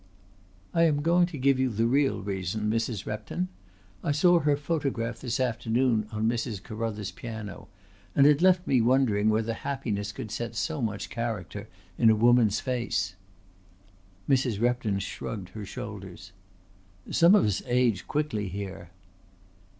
"I 0.73 0.85
am 0.85 1.03
going 1.03 1.27
to 1.27 1.37
give 1.37 1.59
you 1.59 1.69
the 1.69 1.85
real 1.85 2.23
reason, 2.23 2.71
Mrs. 2.71 3.05
Repton. 3.05 3.49
I 4.03 4.11
saw 4.11 4.39
her 4.39 4.57
photograph 4.57 5.19
this 5.21 5.39
afternoon 5.39 6.07
on 6.11 6.27
Mrs. 6.27 6.63
Carruthers' 6.63 7.11
piano, 7.11 7.67
and 8.15 8.25
it 8.25 8.41
left 8.41 8.65
me 8.65 8.81
wondering 8.81 9.29
whether 9.29 9.53
happiness 9.53 10.11
could 10.11 10.31
set 10.31 10.55
so 10.55 10.81
much 10.81 11.11
character 11.11 11.67
in 11.99 12.09
a 12.09 12.15
woman's 12.15 12.59
face." 12.59 13.13
Mrs. 14.27 14.59
Repton 14.59 14.97
shrugged 14.97 15.49
her 15.49 15.65
shoulders. 15.67 16.31
"Some 17.11 17.35
of 17.35 17.45
us 17.45 17.61
age 17.67 18.07
quickly 18.07 18.47
here." 18.47 18.89